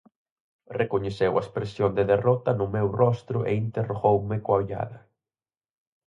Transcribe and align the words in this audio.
Recoñeceu 0.81 1.31
a 1.35 1.43
expresión 1.45 1.91
de 1.97 2.03
derrota 2.13 2.51
no 2.59 2.67
meu 2.75 2.87
rostro 3.01 3.37
e 3.49 3.51
interrogoume 3.65 4.37
coa 4.45 4.55
ollada. 4.61 4.99